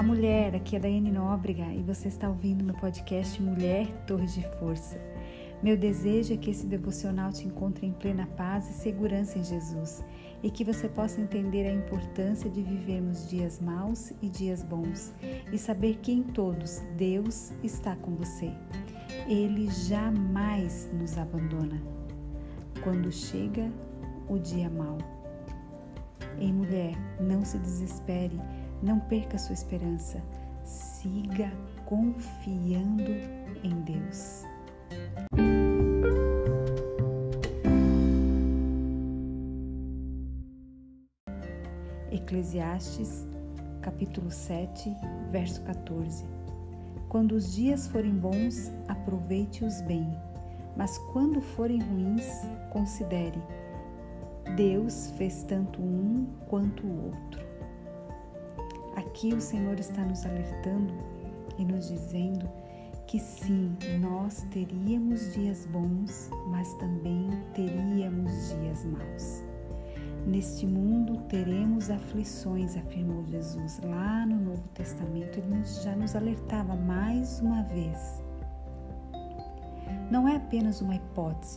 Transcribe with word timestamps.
Olá, 0.00 0.08
mulher. 0.08 0.56
Aqui 0.56 0.76
é 0.76 0.78
a 0.78 0.80
Daiane 0.80 1.12
Nóbrega 1.12 1.74
e 1.74 1.82
você 1.82 2.08
está 2.08 2.26
ouvindo 2.26 2.64
meu 2.64 2.74
podcast 2.74 3.42
Mulher 3.42 3.86
Torre 4.06 4.26
de 4.28 4.42
Força. 4.58 4.98
Meu 5.62 5.76
desejo 5.76 6.32
é 6.32 6.38
que 6.38 6.48
esse 6.48 6.66
devocional 6.66 7.30
te 7.30 7.46
encontre 7.46 7.86
em 7.86 7.92
plena 7.92 8.26
paz 8.28 8.70
e 8.70 8.72
segurança 8.72 9.38
em 9.38 9.44
Jesus 9.44 10.02
e 10.42 10.50
que 10.50 10.64
você 10.64 10.88
possa 10.88 11.20
entender 11.20 11.66
a 11.66 11.74
importância 11.74 12.48
de 12.48 12.62
vivermos 12.62 13.28
dias 13.28 13.60
maus 13.60 14.10
e 14.22 14.30
dias 14.30 14.62
bons 14.62 15.12
e 15.52 15.58
saber 15.58 15.98
que 15.98 16.12
em 16.12 16.22
todos 16.22 16.80
Deus 16.96 17.52
está 17.62 17.94
com 17.94 18.14
você. 18.14 18.50
Ele 19.28 19.68
jamais 19.70 20.88
nos 20.94 21.18
abandona 21.18 21.78
quando 22.82 23.12
chega 23.12 23.70
o 24.26 24.38
dia 24.38 24.70
mau. 24.70 24.96
Ei, 26.38 26.50
mulher, 26.50 26.94
não 27.20 27.44
se 27.44 27.58
desespere 27.58 28.40
não 28.82 28.98
perca 29.00 29.38
sua 29.38 29.54
esperança. 29.54 30.22
Siga 30.64 31.50
confiando 31.86 33.10
em 33.62 33.80
Deus. 33.82 34.44
Eclesiastes, 42.10 43.26
capítulo 43.82 44.30
7, 44.30 44.94
verso 45.30 45.62
14. 45.62 46.24
Quando 47.08 47.32
os 47.32 47.52
dias 47.52 47.88
forem 47.88 48.14
bons, 48.14 48.70
aproveite-os 48.86 49.80
bem, 49.82 50.08
mas 50.76 50.96
quando 51.12 51.40
forem 51.40 51.80
ruins, 51.80 52.24
considere: 52.70 53.42
Deus 54.56 55.10
fez 55.18 55.42
tanto 55.42 55.82
um 55.82 56.26
quanto 56.48 56.86
o 56.86 57.06
outro. 57.06 57.49
Aqui 59.00 59.32
o 59.32 59.40
Senhor 59.40 59.80
está 59.80 60.04
nos 60.04 60.26
alertando 60.26 60.92
e 61.58 61.64
nos 61.64 61.88
dizendo 61.88 62.46
que 63.06 63.18
sim, 63.18 63.74
nós 63.98 64.42
teríamos 64.50 65.32
dias 65.32 65.66
bons, 65.66 66.28
mas 66.48 66.72
também 66.74 67.30
teríamos 67.54 68.50
dias 68.50 68.84
maus. 68.84 69.42
Neste 70.26 70.66
mundo 70.66 71.16
teremos 71.28 71.90
aflições, 71.90 72.76
afirmou 72.76 73.24
Jesus 73.24 73.80
lá 73.82 74.26
no 74.26 74.36
Novo 74.36 74.68
Testamento. 74.74 75.38
Ele 75.38 75.64
já 75.64 75.96
nos 75.96 76.14
alertava 76.14 76.76
mais 76.76 77.40
uma 77.40 77.62
vez. 77.62 78.22
Não 80.10 80.28
é 80.28 80.36
apenas 80.36 80.82
uma 80.82 80.94
hipótese, 80.94 81.56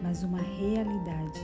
mas 0.00 0.22
uma 0.22 0.40
realidade. 0.40 1.40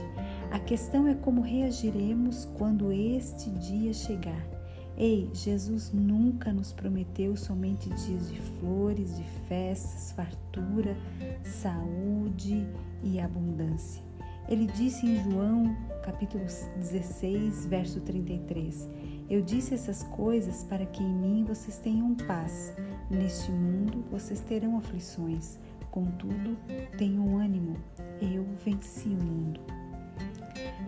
A 0.51 0.59
questão 0.59 1.05
é 1.05 1.15
como 1.15 1.41
reagiremos 1.41 2.45
quando 2.57 2.93
este 2.93 3.49
dia 3.51 3.91
chegar. 3.91 4.52
Ei, 4.95 5.27
Jesus 5.33 5.91
nunca 5.91 6.53
nos 6.53 6.71
prometeu 6.71 7.35
somente 7.35 7.89
dias 7.89 8.29
de 8.29 8.39
flores, 8.59 9.17
de 9.17 9.23
festas, 9.47 10.11
fartura, 10.11 10.95
saúde 11.43 12.67
e 13.03 13.19
abundância. 13.19 14.03
Ele 14.47 14.67
disse 14.67 15.05
em 15.05 15.23
João, 15.23 15.75
capítulo 16.03 16.43
16, 16.43 17.65
verso 17.65 18.01
33: 18.01 18.87
Eu 19.29 19.41
disse 19.41 19.73
essas 19.73 20.03
coisas 20.03 20.63
para 20.65 20.85
que 20.85 21.01
em 21.01 21.13
mim 21.13 21.43
vocês 21.43 21.77
tenham 21.77 22.13
paz. 22.13 22.73
Neste 23.09 23.51
mundo 23.51 24.03
vocês 24.11 24.41
terão 24.41 24.77
aflições, 24.77 25.57
contudo, 25.89 26.55
tenham 26.97 27.37
ânimo. 27.37 27.77
Eu 28.21 28.45
venci 28.63 29.07
o 29.09 29.23
mundo. 29.23 29.59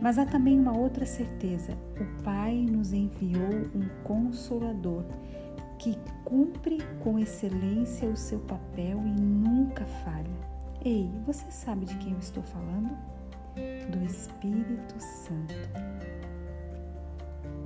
Mas 0.02 0.18
há 0.18 0.26
também 0.26 0.60
uma 0.60 0.78
outra 0.78 1.06
certeza: 1.06 1.78
o 2.00 2.24
Pai 2.24 2.54
nos 2.70 2.94
enviou 2.94 3.70
um 3.74 3.88
consolador 4.04 5.04
que 5.78 5.98
cumpre 6.24 6.80
com 7.04 7.20
excelência 7.20 8.10
o 8.10 8.16
seu 8.16 8.40
papel 8.40 9.00
e 9.06 9.22
nunca 9.22 9.86
falha. 9.86 10.56
Ei, 10.84 11.12
você 11.26 11.50
sabe 11.52 11.86
de 11.86 11.96
quem 11.98 12.14
eu 12.14 12.20
estou 12.20 12.44
falando? 12.44 12.96
Do 13.90 14.04
Espírito 14.06 15.00
Santo. 15.00 15.54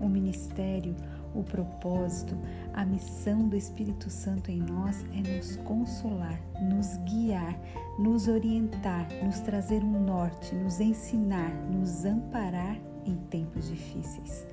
O 0.02 0.08
ministério 0.08 0.96
o 1.34 1.44
propósito, 1.44 2.38
a 2.74 2.86
missão 2.86 3.48
do 3.48 3.56
Espírito 3.56 4.10
Santo 4.10 4.52
em 4.52 4.60
nós 4.60 5.06
é 5.14 5.36
nos 5.36 5.56
consolar, 5.58 6.40
nos 6.62 6.98
guiar, 7.10 7.60
nos 7.98 8.28
orientar, 8.28 9.08
nos 9.24 9.40
trazer 9.40 9.84
um 9.84 10.04
norte, 10.04 10.56
nos 10.56 10.80
ensinar, 10.80 11.52
nos 11.72 12.06
amparar 12.06 12.78
em 13.06 13.16
tempos 13.30 13.68
difíceis. 13.68 14.48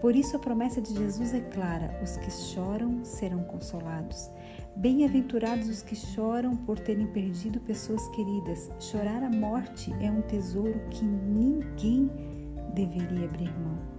Por 0.00 0.16
isso 0.16 0.36
a 0.36 0.40
promessa 0.40 0.80
de 0.80 0.92
Jesus 0.94 1.32
é 1.32 1.40
clara: 1.40 2.00
os 2.02 2.16
que 2.16 2.30
choram 2.30 3.04
serão 3.04 3.44
consolados. 3.44 4.28
Bem-aventurados 4.74 5.68
os 5.68 5.82
que 5.82 5.94
choram 5.94 6.56
por 6.56 6.78
terem 6.80 7.06
perdido 7.06 7.60
pessoas 7.60 8.08
queridas. 8.08 8.70
Chorar 8.80 9.22
a 9.22 9.30
morte 9.30 9.92
é 10.00 10.10
um 10.10 10.22
tesouro 10.22 10.80
que 10.90 11.04
ninguém 11.04 12.10
deveria 12.74 13.26
abrir 13.26 13.52
mão. 13.60 13.91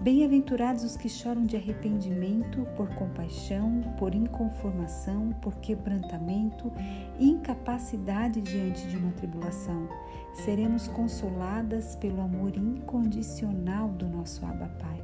Bem-aventurados 0.00 0.84
os 0.84 0.96
que 0.96 1.08
choram 1.08 1.44
de 1.44 1.56
arrependimento, 1.56 2.66
por 2.76 2.88
compaixão, 2.94 3.82
por 3.98 4.14
inconformação, 4.14 5.32
por 5.40 5.56
quebrantamento 5.56 6.70
e 7.18 7.28
incapacidade 7.30 8.40
diante 8.40 8.86
de 8.86 8.96
uma 8.96 9.10
tribulação. 9.12 9.88
Seremos 10.34 10.86
consoladas 10.86 11.96
pelo 11.96 12.20
amor 12.20 12.56
incondicional 12.56 13.88
do 13.88 14.06
nosso 14.06 14.44
Abba 14.44 14.68
Pai. 14.78 15.02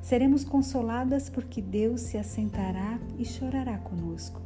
Seremos 0.00 0.44
consoladas 0.44 1.30
porque 1.30 1.62
Deus 1.62 2.02
se 2.02 2.18
assentará 2.18 2.98
e 3.18 3.24
chorará 3.24 3.78
conosco. 3.78 4.42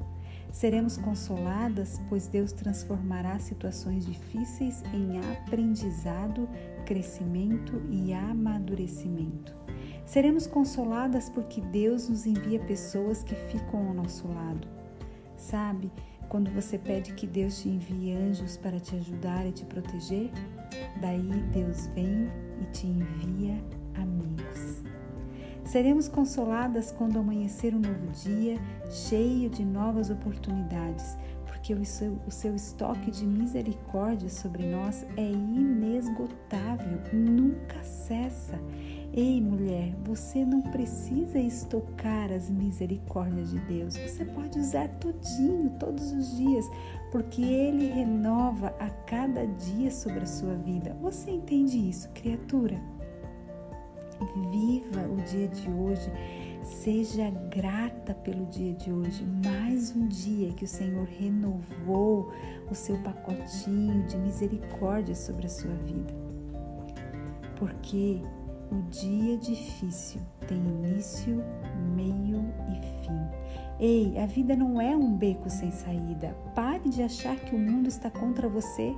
Seremos 0.57 0.97
consoladas, 0.97 2.01
pois 2.09 2.29
Deus 2.29 2.51
transformará 2.51 3.39
situações 3.39 4.07
difíceis 4.07 4.83
em 4.95 5.19
aprendizado, 5.19 6.49
crescimento 6.87 7.75
e 7.91 8.15
amadurecimento. 8.15 9.55
Seremos 10.07 10.47
consoladas 10.47 11.29
porque 11.29 11.61
Deus 11.61 12.09
nos 12.09 12.25
envia 12.25 12.59
pessoas 12.61 13.23
que 13.23 13.35
ficam 13.35 13.89
ao 13.89 13.93
nosso 13.93 14.27
lado. 14.29 14.67
Sabe, 15.37 15.93
quando 16.31 16.51
você 16.51 16.79
pede 16.79 17.13
que 17.13 17.27
Deus 17.27 17.61
te 17.61 17.69
envie 17.69 18.15
anjos 18.15 18.57
para 18.57 18.81
te 18.81 18.97
ajudar 18.97 19.47
e 19.47 19.53
te 19.53 19.67
proteger, 19.67 20.31
daí 21.03 21.29
Deus 21.53 21.87
vem 21.89 22.31
e 22.63 22.65
te 22.73 22.87
envia 22.87 23.63
amigos. 23.95 24.96
Seremos 25.67 26.07
consoladas 26.07 26.93
quando 26.93 27.19
amanhecer 27.19 27.75
um 27.75 27.81
novo 27.81 28.07
dia, 28.13 28.57
cheio 28.89 29.51
de 29.51 29.65
novas 29.65 30.11
oportunidades, 30.11 31.19
porque 31.45 31.75
o 31.75 31.85
seu, 31.85 32.21
o 32.25 32.31
seu 32.31 32.55
estoque 32.55 33.11
de 33.11 33.27
misericórdia 33.27 34.29
sobre 34.29 34.65
nós 34.65 35.05
é 35.17 35.29
inesgotável, 35.29 37.01
nunca 37.13 37.83
cessa. 37.83 38.61
Ei, 39.13 39.41
mulher, 39.41 39.93
você 40.05 40.45
não 40.45 40.63
precisa 40.63 41.39
estocar 41.41 42.31
as 42.31 42.49
misericórdias 42.49 43.51
de 43.51 43.59
Deus. 43.61 43.97
Você 43.97 44.25
pode 44.25 44.61
usar 44.61 44.89
tudinho, 45.01 45.71
todos 45.81 46.13
os 46.13 46.37
dias, 46.37 46.65
porque 47.11 47.43
Ele 47.43 47.91
renova 47.91 48.69
a 48.79 48.89
cada 48.89 49.45
dia 49.47 49.91
sobre 49.91 50.21
a 50.21 50.27
sua 50.27 50.55
vida. 50.55 50.97
Você 51.01 51.33
entende 51.33 51.77
isso, 51.77 52.09
criatura? 52.11 52.81
Viva 54.51 55.03
o 55.09 55.17
dia 55.23 55.49
de 55.49 55.71
hoje. 55.71 56.11
Seja 56.63 57.31
grata 57.49 58.13
pelo 58.13 58.45
dia 58.47 58.75
de 58.75 58.91
hoje, 58.93 59.25
mais 59.45 59.95
um 59.95 60.09
dia 60.09 60.53
que 60.53 60.65
o 60.65 60.69
Senhor 60.69 61.05
renovou 61.05 62.33
o 62.69 62.75
seu 62.75 62.97
pacotinho 62.99 64.05
de 64.07 64.17
misericórdia 64.17 65.15
sobre 65.15 65.47
a 65.47 65.49
sua 65.51 65.75
vida. 65.75 66.13
Porque 67.57 68.21
o 68.73 68.83
dia 68.91 69.39
difícil 69.39 70.21
tem 70.49 70.59
início, 70.59 71.43
meio 71.95 72.45
e 72.69 73.05
fim. 73.05 73.47
Ei, 73.79 74.19
a 74.19 74.27
vida 74.27 74.57
não 74.57 74.81
é 74.81 74.97
um 74.97 75.15
beco 75.17 75.49
sem 75.49 75.71
saída. 75.71 76.37
Pare 76.55 76.89
de 76.89 77.03
achar 77.03 77.37
que 77.37 77.55
o 77.55 77.59
mundo 77.59 77.89
está 77.89 78.11
contra 78.11 78.49
você. 78.49 78.95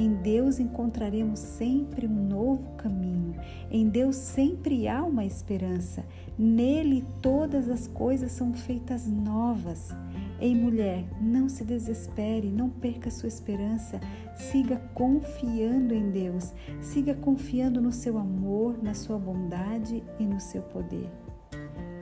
Em 0.00 0.14
Deus 0.14 0.58
encontraremos 0.58 1.38
sempre 1.38 2.06
um 2.06 2.26
novo 2.26 2.70
caminho. 2.78 3.34
Em 3.70 3.86
Deus 3.86 4.16
sempre 4.16 4.88
há 4.88 5.04
uma 5.04 5.26
esperança. 5.26 6.06
Nele 6.38 7.04
todas 7.20 7.68
as 7.68 7.86
coisas 7.86 8.32
são 8.32 8.54
feitas 8.54 9.06
novas. 9.06 9.94
Ei, 10.40 10.54
mulher, 10.54 11.04
não 11.20 11.50
se 11.50 11.66
desespere, 11.66 12.50
não 12.50 12.70
perca 12.70 13.10
sua 13.10 13.28
esperança. 13.28 14.00
Siga 14.34 14.78
confiando 14.94 15.92
em 15.92 16.10
Deus. 16.10 16.54
Siga 16.80 17.14
confiando 17.14 17.78
no 17.78 17.92
seu 17.92 18.16
amor, 18.16 18.82
na 18.82 18.94
sua 18.94 19.18
bondade 19.18 20.02
e 20.18 20.24
no 20.24 20.40
seu 20.40 20.62
poder. 20.62 21.10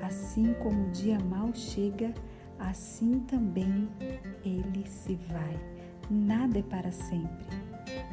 Assim 0.01 0.55
como 0.63 0.87
o 0.87 0.91
dia 0.93 1.19
mal 1.19 1.53
chega, 1.53 2.15
assim 2.61 3.19
também 3.27 3.89
ele 4.45 4.87
se 4.87 5.19
vai. 5.29 5.59
Nada 6.09 6.61
é 6.61 6.63
para 6.63 6.93
sempre 6.93 7.68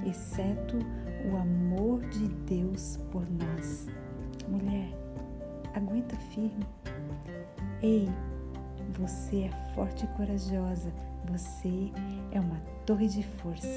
exceto 0.06 0.78
o 1.32 1.38
amor 1.38 2.02
de 2.10 2.28
Deus 2.28 3.00
por 3.12 3.26
nós. 3.30 3.88
Mulher, 4.48 4.90
aguenta 5.74 6.16
firme. 6.16 6.66
Ei, 7.82 8.10
você 8.98 9.44
é 9.44 9.74
forte 9.74 10.06
e 10.06 10.08
corajosa. 10.10 10.92
Você 11.32 11.92
é 12.32 12.40
uma 12.40 12.60
torre 12.86 13.08
de 13.08 13.24
força. 13.24 13.68